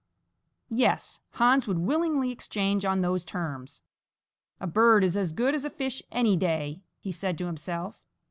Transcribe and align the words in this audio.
Yes, 0.71 1.19
Hans 1.33 1.67
would 1.67 1.77
willingly 1.77 2.31
exchange 2.31 2.85
on 2.85 3.01
those 3.01 3.23
terms. 3.23 3.83
"A 4.59 4.65
bird 4.65 5.03
is 5.03 5.15
as 5.15 5.31
good 5.31 5.53
as 5.53 5.63
a 5.63 5.69
fish 5.69 6.01
any 6.11 6.35
day," 6.35 6.81
he 6.97 7.11
said 7.11 7.37
to 7.37 7.45
himself. 7.45 8.01